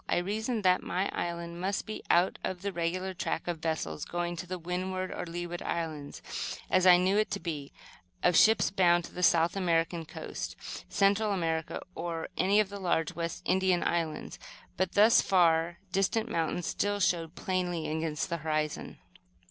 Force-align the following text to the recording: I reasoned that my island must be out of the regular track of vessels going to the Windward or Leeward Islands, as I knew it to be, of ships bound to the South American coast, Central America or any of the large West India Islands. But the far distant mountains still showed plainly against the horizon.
I 0.09 0.17
reasoned 0.17 0.63
that 0.63 0.81
my 0.81 1.09
island 1.09 1.61
must 1.61 1.85
be 1.85 2.01
out 2.09 2.39
of 2.43 2.63
the 2.63 2.73
regular 2.73 3.13
track 3.13 3.47
of 3.47 3.59
vessels 3.59 4.03
going 4.03 4.35
to 4.37 4.47
the 4.47 4.57
Windward 4.57 5.11
or 5.11 5.27
Leeward 5.27 5.61
Islands, 5.61 6.23
as 6.71 6.87
I 6.87 6.97
knew 6.97 7.19
it 7.19 7.29
to 7.29 7.39
be, 7.39 7.71
of 8.23 8.35
ships 8.35 8.71
bound 8.71 9.03
to 9.03 9.13
the 9.13 9.21
South 9.21 9.55
American 9.55 10.05
coast, 10.05 10.55
Central 10.89 11.31
America 11.31 11.83
or 11.93 12.29
any 12.35 12.59
of 12.59 12.69
the 12.69 12.79
large 12.79 13.13
West 13.13 13.43
India 13.45 13.79
Islands. 13.85 14.39
But 14.75 14.93
the 14.93 15.11
far 15.11 15.77
distant 15.91 16.31
mountains 16.31 16.65
still 16.65 16.99
showed 16.99 17.35
plainly 17.35 17.87
against 17.87 18.27
the 18.27 18.37
horizon. 18.37 18.97